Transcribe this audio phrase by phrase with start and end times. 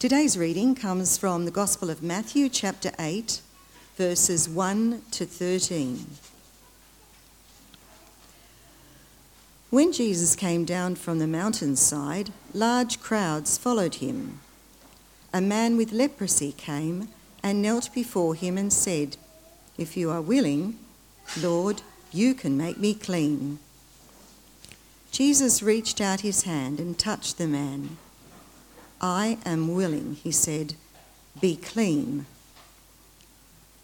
[0.00, 3.42] Today's reading comes from the Gospel of Matthew, chapter 8,
[3.98, 6.06] verses 1 to 13.
[9.68, 14.40] When Jesus came down from the mountainside, large crowds followed him.
[15.34, 17.08] A man with leprosy came
[17.42, 19.18] and knelt before him and said,
[19.76, 20.78] If you are willing,
[21.38, 23.58] Lord, you can make me clean.
[25.12, 27.98] Jesus reached out his hand and touched the man.
[29.00, 30.74] I am willing, he said,
[31.40, 32.26] be clean.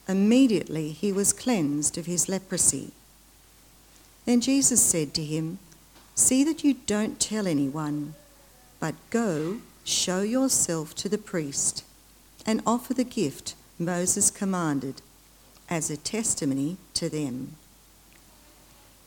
[0.08, 2.92] Immediately he was cleansed of his leprosy.
[4.24, 5.58] Then Jesus said to him,
[6.14, 8.14] See that you don't tell anyone,
[8.80, 11.84] but go, show yourself to the priest,
[12.44, 15.02] and offer the gift Moses commanded
[15.68, 17.56] as a testimony to them.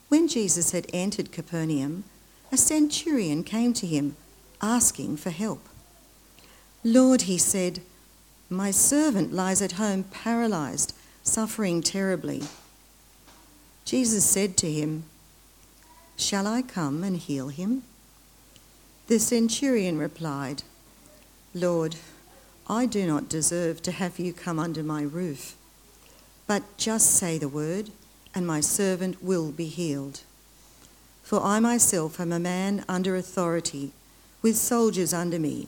[0.08, 2.04] When Jesus had entered Capernaum,
[2.52, 4.16] a centurion came to him,
[4.62, 5.70] asking for help.
[6.84, 7.82] Lord, he said,
[8.52, 12.42] my servant lies at home paralyzed, suffering terribly.
[13.86, 15.04] Jesus said to him,
[16.18, 17.84] Shall I come and heal him?
[19.06, 20.64] The centurion replied,
[21.54, 21.98] Lord,
[22.68, 25.56] I do not deserve to have you come under my roof,
[26.48, 27.92] but just say the word,
[28.34, 30.22] and my servant will be healed.
[31.22, 33.92] For I myself am a man under authority,
[34.42, 35.68] with soldiers under me.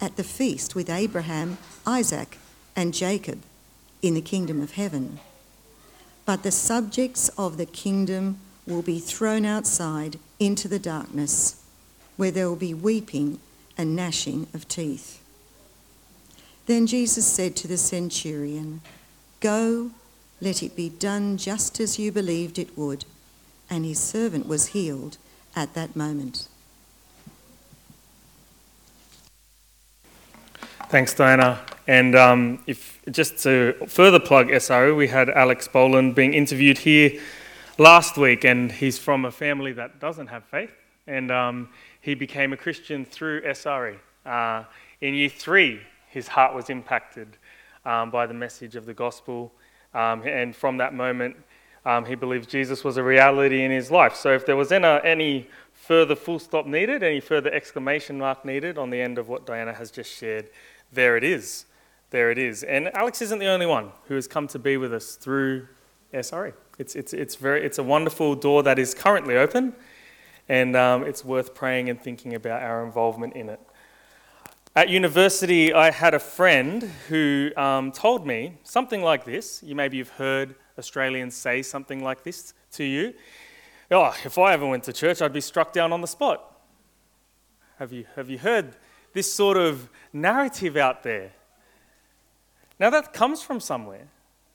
[0.00, 2.38] at the feast with Abraham, Isaac,
[2.76, 3.42] and Jacob
[4.02, 5.18] in the kingdom of heaven.
[6.24, 11.62] But the subjects of the kingdom will be thrown outside into the darkness,
[12.16, 13.40] where there will be weeping
[13.76, 15.22] and gnashing of teeth.
[16.66, 18.82] Then Jesus said to the centurion,
[19.40, 19.92] Go,
[20.40, 23.04] let it be done just as you believed it would.
[23.70, 25.16] And his servant was healed
[25.56, 26.48] at that moment.
[30.90, 31.60] Thanks, Diana.
[31.86, 37.20] And um, if just to further plug SRE, we had Alex Boland being interviewed here
[37.76, 40.72] last week, and he's from a family that doesn't have faith,
[41.06, 41.68] and um,
[42.00, 43.98] he became a Christian through SRE.
[44.24, 44.64] Uh,
[45.02, 47.36] in year three, his heart was impacted
[47.84, 49.52] um, by the message of the gospel,
[49.92, 51.36] um, and from that moment,
[51.84, 54.14] um, he believes Jesus was a reality in his life.
[54.14, 58.76] So, if there was any, any further full stop needed, any further exclamation mark needed
[58.76, 60.50] on the end of what Diana has just shared,
[60.92, 61.66] there it is.
[62.10, 62.62] There it is.
[62.62, 65.68] And Alex isn't the only one who has come to be with us through
[66.14, 66.54] SRE.
[66.78, 69.74] It's, it's, it's, very, it's a wonderful door that is currently open,
[70.48, 73.60] and um, it's worth praying and thinking about our involvement in it.
[74.74, 79.62] At university, I had a friend who um, told me something like this.
[79.62, 83.12] You maybe you've heard Australians say something like this to you.
[83.90, 86.60] Oh, if I ever went to church, I'd be struck down on the spot.
[87.78, 88.76] Have you, have you heard
[89.18, 91.32] this sort of narrative out there.
[92.78, 94.06] Now that comes from somewhere.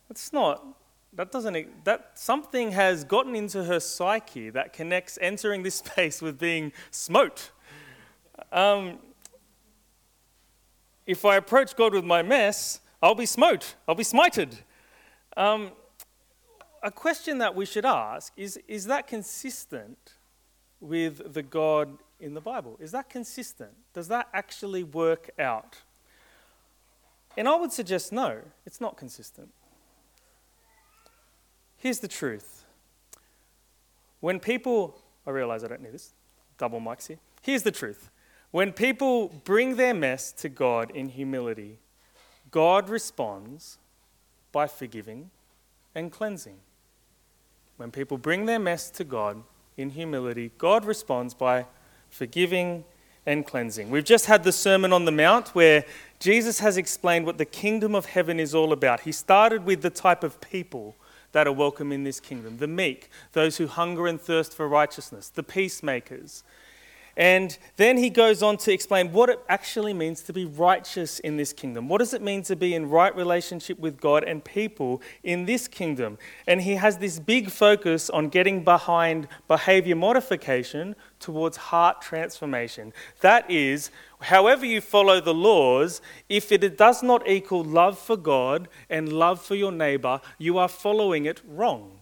[0.09, 0.65] It's not
[1.11, 6.39] that doesn't that something has gotten into her psyche that connects entering this space with
[6.39, 7.51] being smote.
[8.53, 8.99] Um,
[11.05, 13.75] if I approach God with my mess, I'll be smote.
[13.85, 14.59] I'll be smited.
[15.35, 15.71] Um,
[16.81, 20.13] a question that we should ask is: Is that consistent
[20.79, 22.77] with the God in the Bible?
[22.79, 23.71] Is that consistent?
[23.93, 25.81] Does that actually work out?
[27.37, 29.49] And I would suggest no, it's not consistent.
[31.77, 32.63] Here's the truth.
[34.21, 36.13] When people, I realize I don't need this,
[36.57, 37.17] double mics here.
[37.41, 38.09] Here's the truth.
[38.51, 41.79] When people bring their mess to God in humility,
[42.51, 43.79] God responds
[44.51, 45.31] by forgiving
[45.95, 46.57] and cleansing.
[47.77, 49.43] When people bring their mess to God
[49.75, 51.65] in humility, God responds by
[52.13, 52.85] forgiving
[53.25, 53.89] and cleansing.
[53.89, 55.83] We've just had the Sermon on the Mount where
[56.19, 59.01] Jesus has explained what the kingdom of heaven is all about.
[59.01, 60.95] He started with the type of people
[61.31, 65.29] that are welcome in this kingdom the meek, those who hunger and thirst for righteousness,
[65.29, 66.43] the peacemakers.
[67.15, 71.37] And then he goes on to explain what it actually means to be righteous in
[71.37, 71.87] this kingdom.
[71.87, 75.67] What does it mean to be in right relationship with God and people in this
[75.67, 76.17] kingdom?
[76.47, 82.93] And he has this big focus on getting behind behavior modification towards heart transformation.
[83.21, 88.67] That is, however you follow the laws, if it does not equal love for God
[88.89, 91.99] and love for your neighbor, you are following it wrong.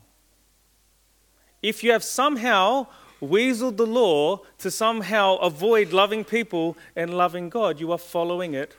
[1.62, 2.88] If you have somehow
[3.22, 8.76] weaseled the law to somehow avoid loving people and loving God, you are following it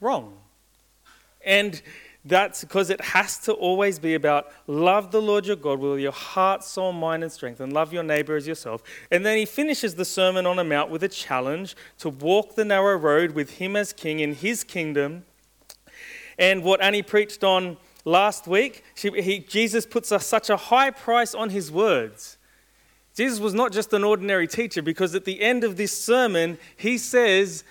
[0.00, 0.36] wrong.
[1.44, 1.80] And
[2.24, 6.12] that's because it has to always be about love the Lord your God with your
[6.12, 8.82] heart, soul, mind, and strength, and love your neighbor as yourself.
[9.10, 12.64] And then he finishes the Sermon on the Mount with a challenge to walk the
[12.64, 15.24] narrow road with him as king in his kingdom.
[16.38, 20.90] And what Annie preached on last week, she, he, Jesus puts a, such a high
[20.90, 22.37] price on his words
[23.18, 26.96] Jesus was not just an ordinary teacher because at the end of this sermon, he
[26.96, 27.64] says,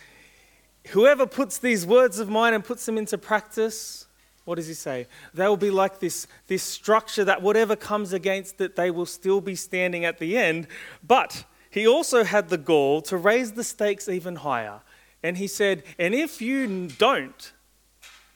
[0.89, 4.07] Whoever puts these words of mine and puts them into practice,
[4.43, 5.07] what does he say?
[5.33, 9.39] They will be like this, this structure that whatever comes against it, they will still
[9.39, 10.67] be standing at the end.
[11.01, 14.81] But he also had the gall to raise the stakes even higher.
[15.23, 17.53] And he said, And if you don't,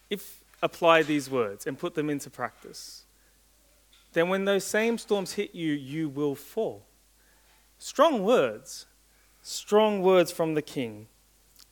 [0.09, 3.03] if apply these words and put them into practice,
[4.13, 6.85] then when those same storms hit you, you will fall.
[7.83, 8.85] Strong words,
[9.41, 11.07] strong words from the king.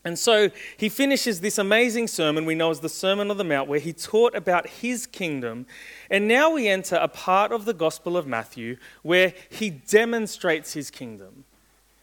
[0.04, 3.70] And so he finishes this amazing sermon we know as the Sermon on the Mount,
[3.70, 5.68] where he taught about his kingdom.
[6.10, 10.90] And now we enter a part of the Gospel of Matthew where he demonstrates his
[10.90, 11.46] kingdom.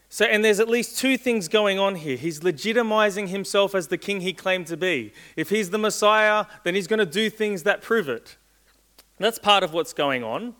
[0.07, 2.15] So, and there's at least two things going on here.
[2.15, 5.11] He's legitimizing himself as the king he claimed to be.
[5.35, 8.37] If he's the Messiah, then he's going to do things that prove it.
[9.17, 10.55] That's part of what's going on.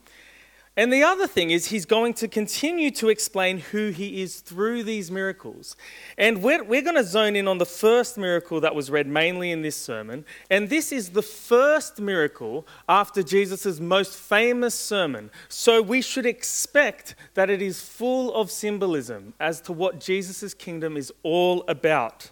[0.77, 4.83] And the other thing is, he's going to continue to explain who he is through
[4.83, 5.75] these miracles.
[6.19, 9.49] And we're, we're going to zone in on the first miracle that was read mainly
[9.49, 10.23] in this sermon.
[10.51, 15.31] And this is the first miracle after Jesus' most famous sermon.
[15.49, 20.95] So we should expect that it is full of symbolism as to what Jesus' kingdom
[20.95, 22.29] is all about.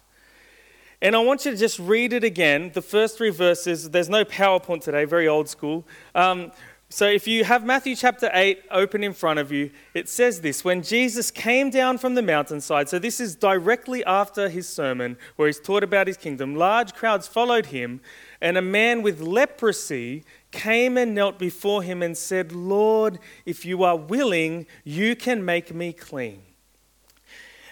[1.02, 2.70] And I want you to just read it again.
[2.72, 5.84] The first three verses, there's no PowerPoint today, very old school.
[6.14, 6.52] Um,
[6.88, 10.64] so if you have Matthew chapter 8 open in front of you, it says this
[10.64, 15.48] When Jesus came down from the mountainside, so this is directly after his sermon where
[15.48, 18.00] he's taught about his kingdom, large crowds followed him,
[18.40, 23.82] and a man with leprosy came and knelt before him and said, Lord, if you
[23.82, 26.40] are willing, you can make me clean.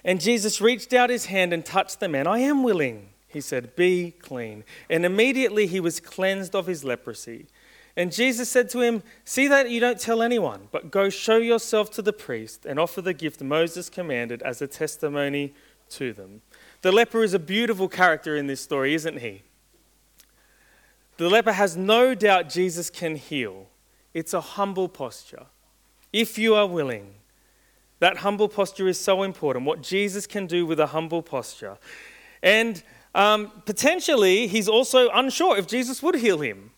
[0.05, 2.27] And Jesus reached out his hand and touched the man.
[2.27, 4.65] I am willing, he said, be clean.
[4.91, 7.47] And immediately he was cleansed of his leprosy.
[7.97, 11.91] And Jesus said to him, See that you don't tell anyone, but go show yourself
[11.93, 15.55] to the priest and offer the gift Moses commanded as a testimony
[15.91, 16.43] to them.
[16.83, 19.43] The leper is a beautiful character in this story, isn't he?
[21.17, 23.69] The leper has no doubt Jesus can heal.
[24.13, 25.47] It's a humble posture.
[26.13, 27.15] If you are willing,
[28.01, 29.65] that humble posture is so important.
[29.65, 31.79] What Jesus can do with a humble posture.
[32.43, 32.83] And
[33.15, 36.73] um, potentially, he's also unsure if Jesus would heal him.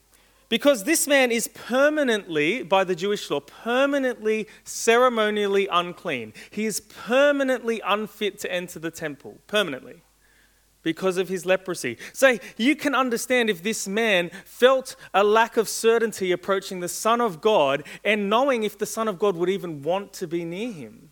[0.49, 6.33] Because this man is permanently, by the Jewish law, permanently ceremonially unclean.
[6.51, 10.03] He is permanently unfit to enter the temple, permanently,
[10.83, 11.99] because of his leprosy.
[12.13, 17.21] So you can understand if this man felt a lack of certainty approaching the Son
[17.21, 20.73] of God and knowing if the Son of God would even want to be near
[20.73, 21.11] him.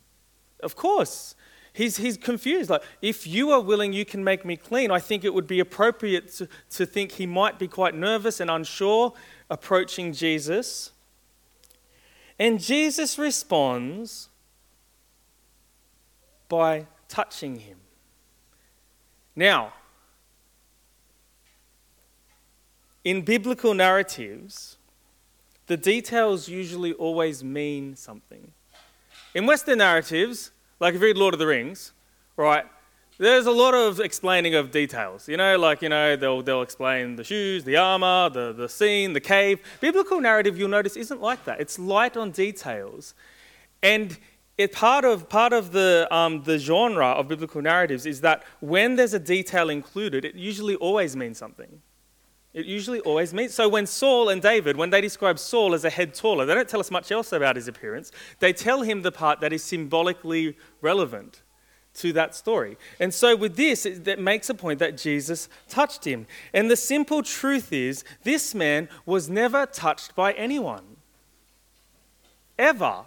[0.60, 1.34] Of course.
[1.74, 2.70] He's, he's confused.
[2.70, 4.92] Like, if you are willing, you can make me clean.
[4.92, 8.48] I think it would be appropriate to, to think he might be quite nervous and
[8.48, 9.12] unsure
[9.50, 10.92] approaching Jesus.
[12.38, 14.28] And Jesus responds
[16.48, 17.78] by touching him.
[19.34, 19.72] Now,
[23.02, 24.76] in biblical narratives,
[25.66, 28.52] the details usually always mean something.
[29.34, 31.92] In Western narratives, like if you read Lord of the Rings,
[32.36, 32.66] right,
[33.18, 35.28] there's a lot of explaining of details.
[35.28, 39.12] You know, like, you know, they'll, they'll explain the shoes, the armor, the, the scene,
[39.12, 39.60] the cave.
[39.80, 41.60] Biblical narrative, you'll notice, isn't like that.
[41.60, 43.14] It's light on details.
[43.82, 44.18] And
[44.58, 48.96] it, part of, part of the, um, the genre of biblical narratives is that when
[48.96, 51.80] there's a detail included, it usually always means something.
[52.54, 53.52] It usually always means.
[53.52, 56.68] So when Saul and David, when they describe Saul as a head taller, they don't
[56.68, 58.12] tell us much else about his appearance.
[58.38, 61.42] They tell him the part that is symbolically relevant
[61.94, 62.76] to that story.
[63.00, 66.26] And so with this, it, that makes a point that Jesus touched him.
[66.52, 70.96] And the simple truth is, this man was never touched by anyone.
[72.56, 73.06] Ever.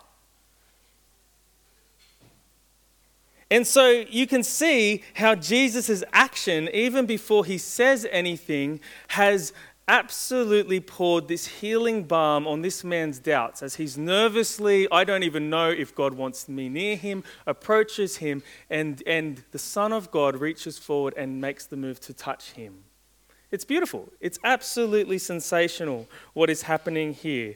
[3.49, 9.53] And so you can see how Jesus' action, even before he says anything, has
[9.87, 15.49] absolutely poured this healing balm on this man's doubts as he's nervously, I don't even
[15.49, 20.35] know if God wants me near him, approaches him, and, and the Son of God
[20.35, 22.83] reaches forward and makes the move to touch him.
[23.49, 24.09] It's beautiful.
[24.19, 27.55] It's absolutely sensational what is happening here.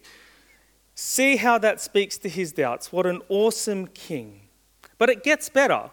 [0.96, 2.94] See how that speaks to his doubts.
[2.94, 4.41] What an awesome king.
[5.02, 5.90] But it gets better.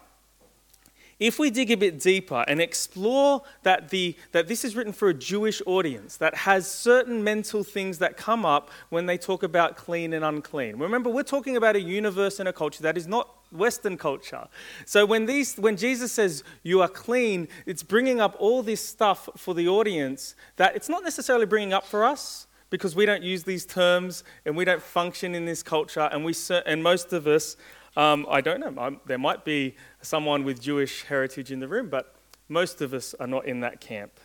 [1.19, 5.09] If we dig a bit deeper and explore that, the, that this is written for
[5.09, 9.75] a Jewish audience that has certain mental things that come up when they talk about
[9.75, 10.77] clean and unclean.
[10.77, 14.47] Remember, we're talking about a universe and a culture that is not Western culture.
[14.85, 19.27] So when, these, when Jesus says you are clean, it's bringing up all this stuff
[19.35, 23.43] for the audience that it's not necessarily bringing up for us because we don't use
[23.43, 26.33] these terms and we don't function in this culture, and, we,
[26.65, 27.57] and most of us
[27.99, 28.73] um, I don't know.
[28.81, 32.15] I'm, there might be someone with Jewish heritage in the room, but
[32.47, 34.19] most of us are not in that camp.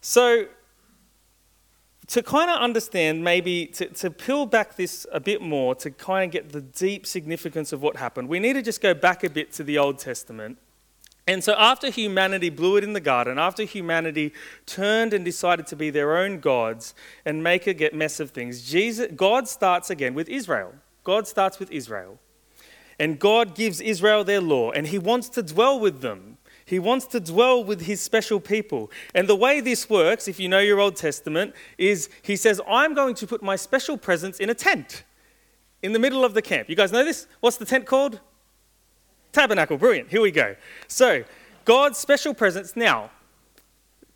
[0.00, 0.46] So,
[2.06, 6.28] to kind of understand, maybe to, to peel back this a bit more, to kind
[6.28, 9.30] of get the deep significance of what happened, we need to just go back a
[9.30, 10.58] bit to the Old Testament.
[11.28, 14.32] And so, after humanity blew it in the garden, after humanity
[14.64, 16.94] turned and decided to be their own gods
[17.26, 20.72] and make a get mess of things, Jesus, God starts again with Israel.
[21.04, 22.18] God starts with Israel.
[22.98, 26.38] And God gives Israel their law, and He wants to dwell with them.
[26.64, 28.90] He wants to dwell with His special people.
[29.14, 32.94] And the way this works, if you know your Old Testament, is He says, I'm
[32.94, 35.04] going to put my special presence in a tent
[35.82, 36.70] in the middle of the camp.
[36.70, 37.26] You guys know this?
[37.40, 38.18] What's the tent called?
[39.32, 39.78] Tabernacle.
[39.78, 40.10] Brilliant.
[40.10, 40.56] Here we go.
[40.86, 41.24] So,
[41.64, 42.76] God's special presence.
[42.76, 43.10] Now,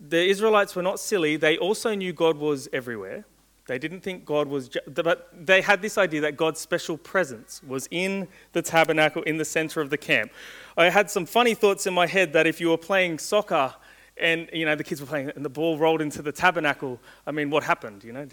[0.01, 3.25] the Israelites were not silly, they also knew God was everywhere.
[3.69, 7.89] They didn't think God was, but they had this idea that God's special presence was
[7.93, 10.33] in the tabernacle, in the center of the camp.
[10.77, 13.73] I had some funny thoughts in my head that if you were playing soccer
[14.17, 17.31] and you know the kids were playing and the ball rolled into the tabernacle, I
[17.31, 18.03] mean, what happened?
[18.03, 18.27] You know,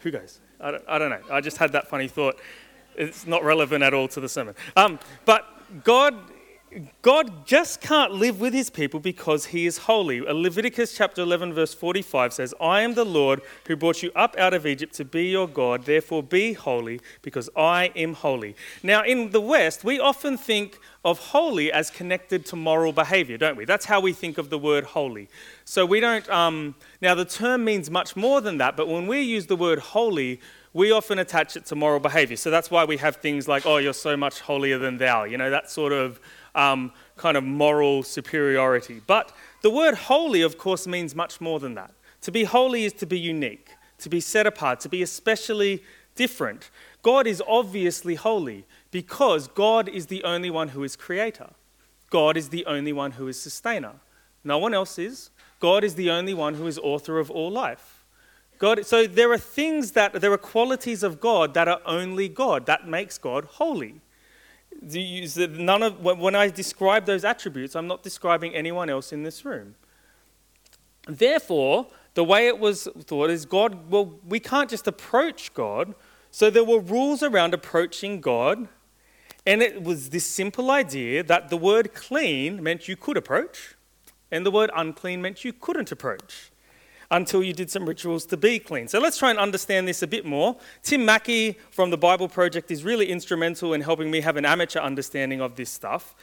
[0.00, 0.40] who goes?
[0.60, 1.22] I don't, I don't know.
[1.30, 2.40] I just had that funny thought.
[2.96, 4.54] It's not relevant at all to the sermon.
[4.76, 5.46] Um, but
[5.84, 6.14] God
[7.02, 10.22] God just can't live with his people because he is holy.
[10.22, 14.54] Leviticus chapter 11, verse 45 says, I am the Lord who brought you up out
[14.54, 15.84] of Egypt to be your God.
[15.84, 18.56] Therefore, be holy because I am holy.
[18.82, 23.56] Now, in the West, we often think of holy as connected to moral behavior, don't
[23.56, 23.66] we?
[23.66, 25.28] That's how we think of the word holy.
[25.66, 29.20] So we don't, um, now the term means much more than that, but when we
[29.20, 30.40] use the word holy,
[30.74, 32.36] we often attach it to moral behavior.
[32.36, 35.36] So that's why we have things like, oh, you're so much holier than thou, you
[35.36, 36.18] know, that sort of
[36.54, 39.00] um, kind of moral superiority.
[39.06, 41.92] But the word holy, of course, means much more than that.
[42.22, 45.82] To be holy is to be unique, to be set apart, to be especially
[46.14, 46.70] different.
[47.02, 51.50] God is obviously holy because God is the only one who is creator.
[52.10, 53.94] God is the only one who is sustainer.
[54.44, 55.30] No one else is.
[55.60, 57.91] God is the only one who is author of all life.
[58.62, 62.64] God, so there are things that, there are qualities of God that are only God.
[62.66, 64.00] That makes God holy
[64.80, 69.74] none of, when I describe those attributes, I'm not describing anyone else in this room.
[71.08, 75.94] Therefore, the way it was thought is God, well, we can't just approach God.
[76.30, 78.68] So there were rules around approaching God.
[79.44, 83.74] And it was this simple idea that the word clean meant you could approach,
[84.30, 86.51] and the word unclean meant you couldn't approach
[87.12, 88.88] until you did some rituals to be clean.
[88.88, 90.56] So let's try and understand this a bit more.
[90.82, 94.80] Tim Mackie from the Bible Project is really instrumental in helping me have an amateur
[94.80, 96.14] understanding of this stuff.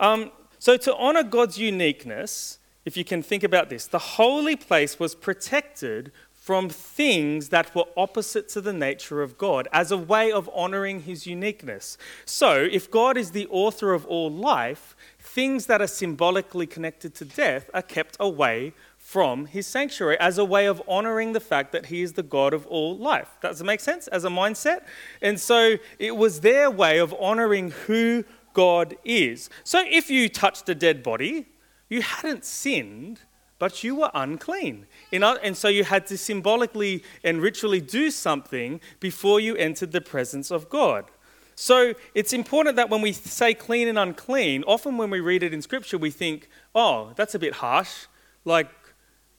[0.00, 0.30] Um,
[0.60, 5.14] so, to honor God's uniqueness, if you can think about this, the holy place was
[5.14, 10.48] protected from things that were opposite to the nature of God as a way of
[10.54, 11.98] honoring his uniqueness.
[12.24, 17.24] So, if God is the author of all life, things that are symbolically connected to
[17.24, 18.72] death are kept away
[19.08, 22.52] from his sanctuary as a way of honoring the fact that he is the God
[22.52, 23.38] of all life.
[23.40, 24.80] Does it make sense as a mindset?
[25.22, 28.22] And so it was their way of honoring who
[28.52, 29.48] God is.
[29.64, 31.46] So if you touched a dead body,
[31.88, 33.20] you hadn't sinned,
[33.58, 34.84] but you were unclean.
[35.10, 40.50] And so you had to symbolically and ritually do something before you entered the presence
[40.50, 41.06] of God.
[41.54, 45.54] So it's important that when we say clean and unclean, often when we read it
[45.54, 48.04] in Scripture, we think, oh, that's a bit harsh.
[48.44, 48.70] Like,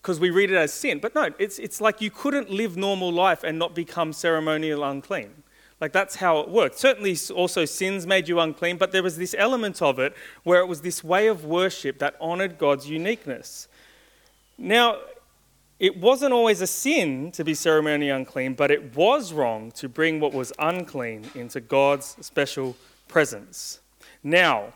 [0.10, 0.98] because we read it as sin.
[0.98, 5.44] But no, it's, it's like you couldn't live normal life and not become ceremonial unclean.
[5.80, 6.80] Like that's how it worked.
[6.80, 10.68] Certainly, also sins made you unclean, but there was this element of it where it
[10.68, 13.68] was this way of worship that honored God's uniqueness.
[14.58, 14.98] Now,
[15.80, 20.20] it wasn't always a sin to be ceremonially unclean, but it was wrong to bring
[20.20, 22.75] what was unclean into God's special
[23.08, 23.80] presence.
[24.24, 24.74] Now,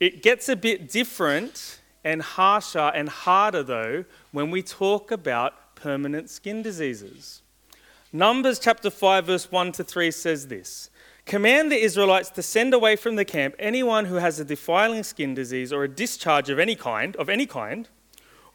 [0.00, 6.30] It gets a bit different and harsher and harder, though, when we talk about permanent
[6.30, 7.42] skin diseases.
[8.12, 10.88] Numbers chapter 5, verse 1 to 3 says this
[11.24, 15.34] Command the Israelites to send away from the camp anyone who has a defiling skin
[15.34, 17.88] disease or a discharge of any kind, of any kind,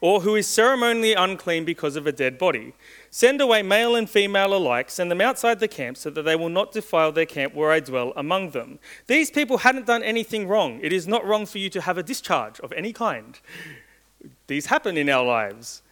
[0.02, 2.74] or who is ceremonially unclean because of a dead body.
[3.12, 6.48] Send away male and female alike, send them outside the camp so that they will
[6.48, 8.80] not defile their camp where I dwell among them.
[9.06, 10.80] These people hadn't done anything wrong.
[10.82, 13.38] It is not wrong for you to have a discharge of any kind.
[14.48, 15.82] These happen in our lives.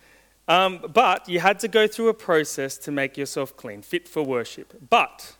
[0.48, 4.24] Um, but you had to go through a process to make yourself clean, fit for
[4.24, 4.74] worship.
[4.90, 5.36] But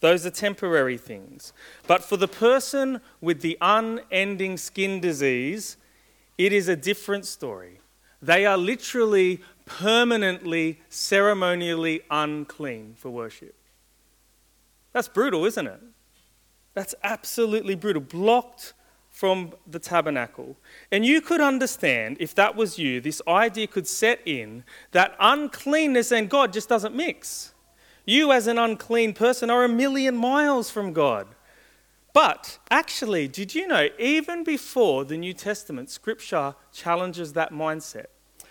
[0.00, 1.54] those are temporary things.
[1.86, 5.78] But for the person with the unending skin disease,
[6.36, 7.79] it is a different story.
[8.22, 13.54] They are literally permanently, ceremonially unclean for worship.
[14.92, 15.80] That's brutal, isn't it?
[16.74, 18.02] That's absolutely brutal.
[18.02, 18.74] Blocked
[19.08, 20.56] from the tabernacle.
[20.90, 26.12] And you could understand, if that was you, this idea could set in that uncleanness
[26.12, 27.52] and God just doesn't mix.
[28.06, 31.26] You, as an unclean person, are a million miles from God.
[32.12, 38.06] But actually, did you know, even before the New Testament, Scripture challenges that mindset.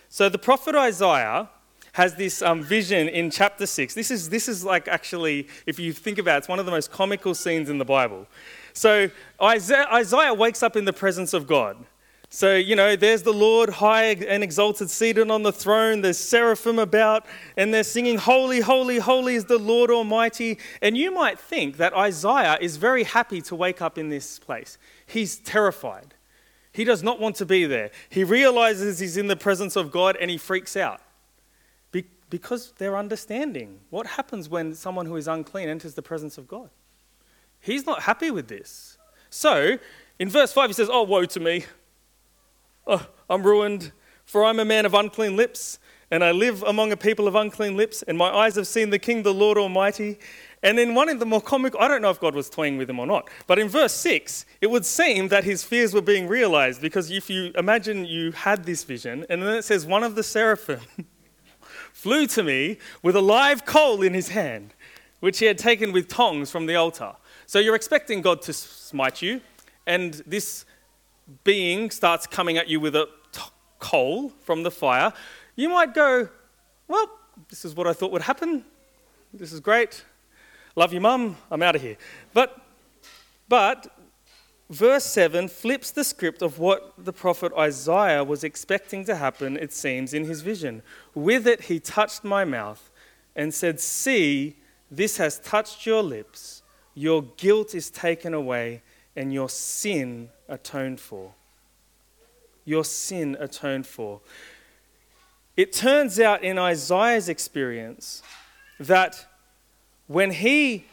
[0.08, 1.48] So the prophet Isaiah
[1.92, 3.94] has this um, vision in chapter 6.
[3.94, 6.72] This is, this is like actually, if you think about it, it's one of the
[6.72, 8.26] most comical scenes in the Bible.
[8.72, 9.10] So
[9.42, 11.76] Isaiah, Isaiah wakes up in the presence of God.
[12.32, 16.00] So, you know, there's the Lord high and exalted, seated on the throne.
[16.00, 20.58] There's seraphim about, and they're singing, Holy, holy, holy is the Lord Almighty.
[20.80, 24.78] And you might think that Isaiah is very happy to wake up in this place.
[25.06, 26.14] He's terrified.
[26.72, 27.90] He does not want to be there.
[28.08, 31.00] He realizes he's in the presence of God and he freaks out
[32.30, 33.80] because they're understanding.
[33.90, 36.70] What happens when someone who is unclean enters the presence of God?
[37.58, 38.96] He's not happy with this.
[39.28, 39.78] So,
[40.18, 41.64] in verse 5, he says, Oh, woe to me.
[42.92, 43.92] Oh, I'm ruined,
[44.24, 45.78] for I'm a man of unclean lips,
[46.10, 48.98] and I live among a people of unclean lips, and my eyes have seen the
[48.98, 50.18] King, the Lord Almighty.
[50.64, 52.90] And then one of the more comic, I don't know if God was toying with
[52.90, 56.26] him or not, but in verse 6, it would seem that his fears were being
[56.26, 60.16] realized because if you imagine you had this vision, and then it says, one of
[60.16, 60.80] the seraphim
[61.92, 64.74] flew to me with a live coal in his hand,
[65.20, 67.14] which he had taken with tongs from the altar.
[67.46, 69.42] So you're expecting God to smite you,
[69.86, 70.64] and this
[71.44, 73.40] being starts coming at you with a t-
[73.78, 75.12] coal from the fire,
[75.56, 76.28] you might go,
[76.88, 77.10] Well,
[77.48, 78.64] this is what I thought would happen.
[79.32, 80.04] This is great.
[80.76, 81.36] Love you, mum.
[81.50, 81.96] I'm out of here.
[82.32, 82.60] But,
[83.48, 83.94] but
[84.68, 89.72] verse 7 flips the script of what the prophet Isaiah was expecting to happen, it
[89.72, 90.82] seems, in his vision.
[91.14, 92.90] With it, he touched my mouth
[93.36, 94.56] and said, See,
[94.90, 96.62] this has touched your lips.
[96.94, 98.82] Your guilt is taken away
[99.16, 101.32] and your sin atoned for.
[102.64, 104.20] Your sin atoned for.
[105.56, 108.22] It turns out in Isaiah's experience
[108.78, 109.26] that
[110.06, 110.86] when he,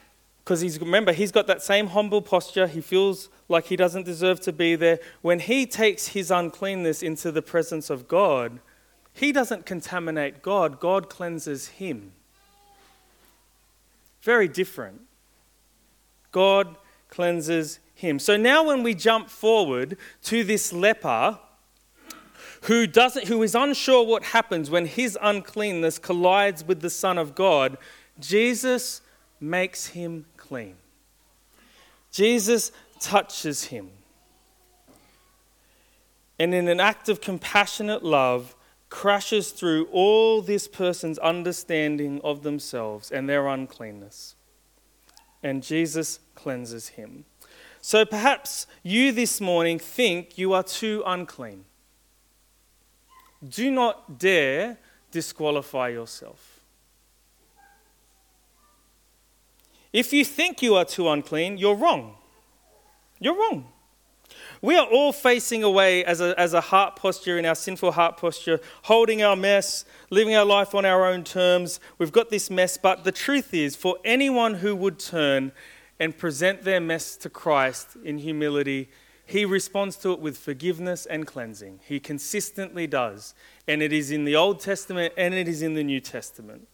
[0.43, 4.39] because he's, remember, he's got that same humble posture, he feels like he doesn't deserve
[4.41, 4.99] to be there.
[5.21, 8.59] When he takes his uncleanness into the presence of God,
[9.13, 12.11] he doesn't contaminate God, God cleanses him.
[14.21, 15.01] Very different.
[16.31, 16.75] God
[17.09, 18.19] cleanses him.
[18.19, 21.39] So now, when we jump forward to this leper
[22.63, 27.33] who, doesn't, who is unsure what happens when his uncleanness collides with the Son of
[27.33, 27.77] God,
[28.19, 29.01] Jesus
[29.39, 30.75] makes him clean.
[32.11, 33.89] Jesus touches him.
[36.39, 38.55] And in an act of compassionate love,
[38.89, 44.35] crashes through all this person's understanding of themselves and their uncleanness.
[45.41, 47.25] And Jesus cleanses him.
[47.87, 51.63] So perhaps you this morning think you are too unclean.
[53.47, 54.77] Do not dare
[55.09, 56.59] disqualify yourself.
[59.93, 62.15] If you think you are too unclean, you're wrong.
[63.21, 63.69] You're wrong.
[64.61, 68.17] We are all facing away as a, as a heart posture in our sinful heart
[68.17, 71.79] posture, holding our mess, living our life on our own terms.
[71.99, 75.53] We've got this mess, but the truth is, for anyone who would turn
[75.99, 78.89] and present their mess to Christ in humility,
[79.25, 81.81] he responds to it with forgiveness and cleansing.
[81.85, 83.33] He consistently does.
[83.67, 86.67] And it is in the Old Testament and it is in the New Testament.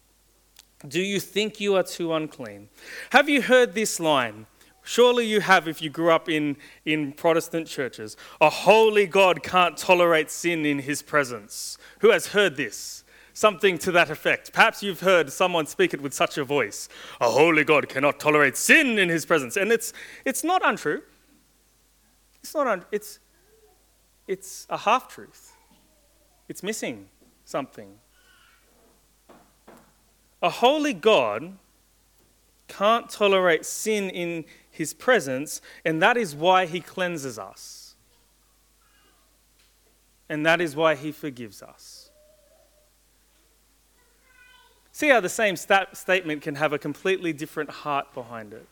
[0.88, 2.69] Do you think you are too unclean?
[3.12, 4.45] Have you heard this line?
[4.83, 8.17] Surely you have if you grew up in, in Protestant churches.
[8.41, 11.77] A holy God can't tolerate sin in his presence.
[11.99, 13.02] Who has heard this?
[13.33, 14.53] Something to that effect.
[14.53, 16.87] Perhaps you've heard someone speak it with such a voice.
[17.19, 19.57] A holy God cannot tolerate sin in his presence.
[19.57, 19.91] And it's,
[20.23, 21.01] it's not untrue.
[22.43, 23.19] It's not un- it's,
[24.27, 25.53] it's a half truth,
[26.49, 27.07] it's missing
[27.45, 27.95] something.
[30.41, 31.53] A holy God
[32.67, 37.95] can't tolerate sin in his presence, and that is why he cleanses us.
[40.27, 42.02] And that is why he forgives us.
[44.93, 48.67] See how the same stat- statement can have a completely different heart behind it.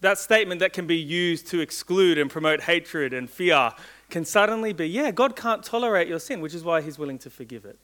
[0.00, 3.72] That statement that can be used to exclude and promote hatred and fear
[4.08, 7.30] can suddenly be, yeah, God can't tolerate your sin, which is why he's willing to
[7.30, 7.78] forgive it,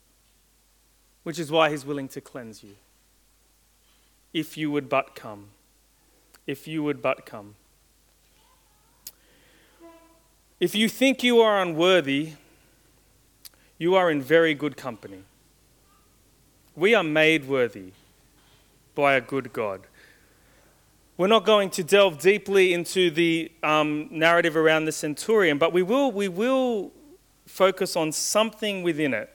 [1.24, 2.76] which is why he's willing to cleanse you
[4.32, 5.48] if you would but come.
[6.46, 7.56] If you would but come.
[10.60, 12.34] If you think you are unworthy,
[13.78, 15.24] you are in very good company.
[16.78, 17.92] We are made worthy
[18.94, 19.80] by a good God.
[21.16, 25.82] We're not going to delve deeply into the um, narrative around the centurion, but we
[25.82, 26.92] will, we will
[27.46, 29.28] focus on something within it.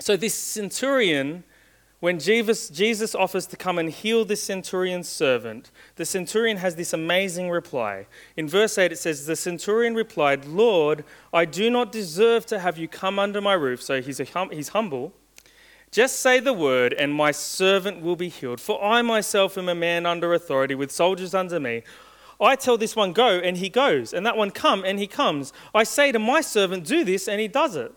[0.00, 1.44] So, this centurion
[2.00, 6.92] when Jesus, Jesus offers to come and heal this centurion's servant, the centurion has this
[6.92, 8.06] amazing reply.
[8.36, 12.76] In verse 8, it says, The centurion replied, Lord, I do not deserve to have
[12.76, 13.80] you come under my roof.
[13.80, 15.12] So he's, hum- he's humble.
[15.92, 18.62] Just say the word, and my servant will be healed.
[18.62, 21.82] For I myself am a man under authority, with soldiers under me.
[22.40, 25.52] I tell this one, Go, and he goes, and that one, Come, and he comes.
[25.74, 27.92] I say to my servant, Do this, and he does it.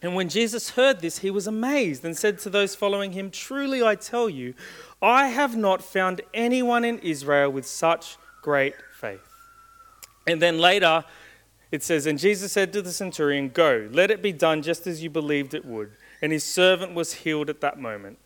[0.00, 3.82] And when Jesus heard this, he was amazed and said to those following him, Truly
[3.82, 4.54] I tell you,
[5.02, 9.28] I have not found anyone in Israel with such great faith.
[10.24, 11.04] And then later,
[11.72, 15.02] it says, And Jesus said to the centurion, Go, let it be done just as
[15.02, 15.90] you believed it would.
[16.20, 18.18] And his servant was healed at that moment.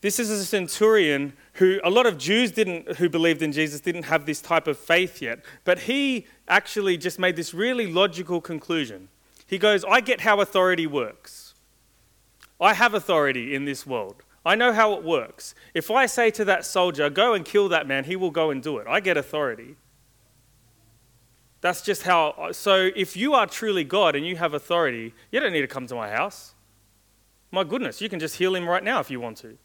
[0.00, 4.04] This is a centurion who a lot of Jews didn't, who believed in Jesus didn't
[4.04, 5.44] have this type of faith yet.
[5.64, 9.08] But he actually just made this really logical conclusion.
[9.46, 11.54] He goes, I get how authority works.
[12.60, 14.22] I have authority in this world.
[14.44, 15.54] I know how it works.
[15.74, 18.62] If I say to that soldier, go and kill that man, he will go and
[18.62, 18.86] do it.
[18.88, 19.76] I get authority.
[21.60, 22.52] That's just how.
[22.52, 25.86] So if you are truly God and you have authority, you don't need to come
[25.88, 26.54] to my house.
[27.50, 29.58] My goodness, you can just heal him right now if you want to.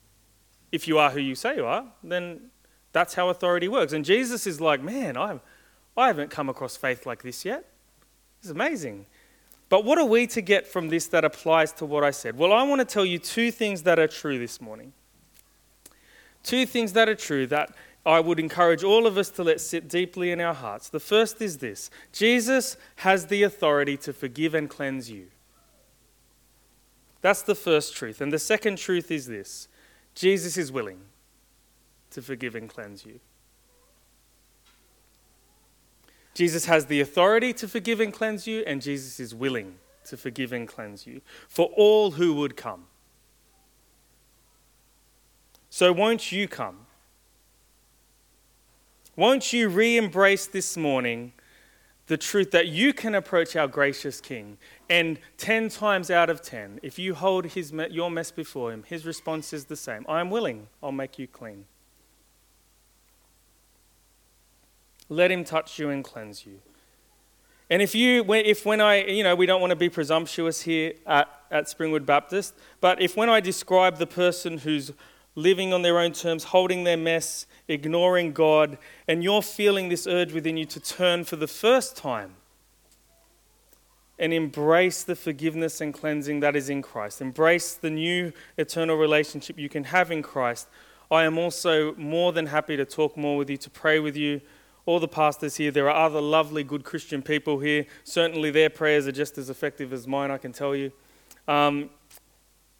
[0.71, 2.49] If you are who you say you are, then
[2.91, 3.93] that's how authority works.
[3.93, 5.39] And Jesus is like, man, I,
[5.95, 7.65] I haven't come across faith like this yet.
[8.39, 9.05] It's amazing.
[9.69, 12.37] But what are we to get from this that applies to what I said?
[12.37, 14.93] Well, I want to tell you two things that are true this morning.
[16.43, 19.87] Two things that are true that I would encourage all of us to let sit
[19.87, 20.89] deeply in our hearts.
[20.89, 25.27] The first is this Jesus has the authority to forgive and cleanse you.
[27.25, 28.21] That's the first truth.
[28.21, 29.67] And the second truth is this
[30.13, 30.99] Jesus is willing
[32.11, 33.19] to forgive and cleanse you.
[36.35, 40.53] Jesus has the authority to forgive and cleanse you, and Jesus is willing to forgive
[40.53, 42.85] and cleanse you for all who would come.
[45.71, 46.85] So, won't you come?
[49.15, 51.33] Won't you re embrace this morning
[52.07, 54.57] the truth that you can approach our gracious King?
[54.89, 59.05] And 10 times out of 10, if you hold his, your mess before him, his
[59.05, 61.65] response is the same I am willing, I'll make you clean.
[65.07, 66.61] Let him touch you and cleanse you.
[67.69, 70.93] And if you, if when I, you know, we don't want to be presumptuous here
[71.07, 74.91] at, at Springwood Baptist, but if when I describe the person who's
[75.35, 80.33] living on their own terms, holding their mess, ignoring God, and you're feeling this urge
[80.33, 82.35] within you to turn for the first time
[84.17, 89.59] and embrace the forgiveness and cleansing that is in Christ, embrace the new eternal relationship
[89.59, 90.69] you can have in Christ,
[91.11, 94.41] I am also more than happy to talk more with you, to pray with you,
[94.85, 95.71] all the pastors here.
[95.71, 97.85] There are other lovely, good Christian people here.
[98.03, 100.91] Certainly, their prayers are just as effective as mine, I can tell you.
[101.47, 101.89] Um,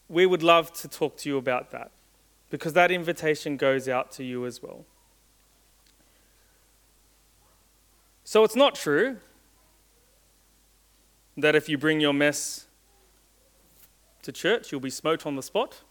[0.07, 1.91] we would love to talk to you about that
[2.49, 4.86] because that invitation goes out to you as well.
[8.23, 9.17] So, it's not true
[11.38, 12.67] that if you bring your mess
[14.23, 15.84] to church, you'll be smote on the spot.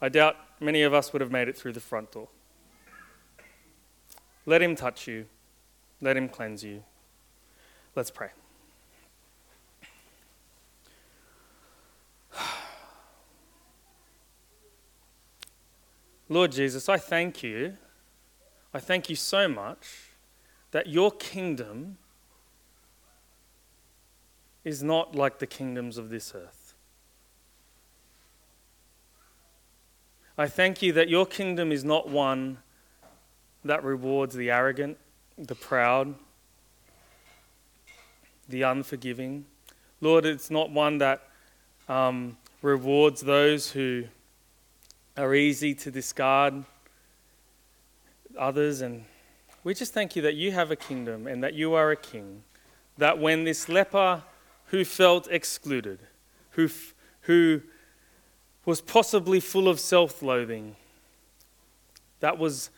[0.00, 2.28] I doubt many of us would have made it through the front door.
[4.46, 5.26] Let Him touch you,
[6.00, 6.82] let Him cleanse you.
[7.94, 8.30] Let's pray.
[16.28, 17.76] Lord Jesus, I thank you.
[18.72, 20.10] I thank you so much
[20.70, 21.98] that your kingdom
[24.64, 26.74] is not like the kingdoms of this earth.
[30.36, 32.58] I thank you that your kingdom is not one
[33.64, 34.98] that rewards the arrogant,
[35.38, 36.14] the proud,
[38.48, 39.44] the unforgiving.
[40.00, 41.28] Lord, it's not one that
[41.88, 44.04] um, rewards those who
[45.16, 46.64] are easy to discard
[48.38, 48.80] others.
[48.80, 49.04] And
[49.62, 52.42] we just thank you that you have a kingdom and that you are a king.
[52.98, 54.22] That when this leper
[54.66, 56.00] who felt excluded,
[56.50, 56.68] who,
[57.22, 57.62] who
[58.64, 60.76] was possibly full of self loathing,
[62.20, 62.70] that was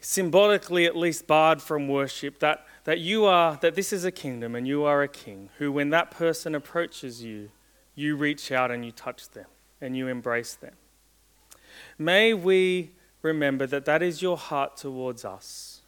[0.00, 4.54] symbolically at least barred from worship, that, that you are, that this is a kingdom
[4.54, 7.50] and you are a king, who when that person approaches you,
[7.94, 9.46] you reach out and you touch them
[9.80, 10.74] and you embrace them.
[11.98, 12.90] May we
[13.22, 15.82] remember that that is your heart towards us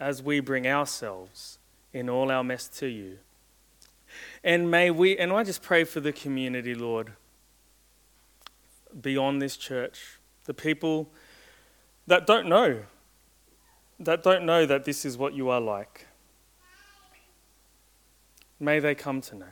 [0.00, 1.58] as we bring ourselves
[1.92, 3.18] in all our mess to you.
[4.44, 7.12] And may we, and I just pray for the community, Lord,
[9.00, 11.08] beyond this church, the people
[12.06, 12.80] that don't know,
[14.00, 16.06] that don't know that this is what you are like.
[18.60, 19.46] May they come to know.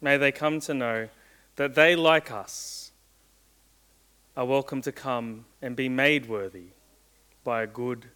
[0.00, 1.08] May they come to know
[1.56, 2.81] that they, like us,
[4.34, 6.68] are welcome to come and be made worthy
[7.44, 8.06] by a good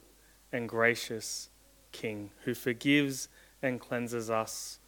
[0.50, 1.50] and gracious
[1.92, 3.28] King who forgives
[3.62, 4.78] and cleanses us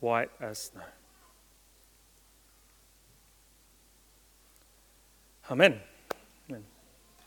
[0.00, 0.82] white as snow.
[5.50, 5.80] Amen.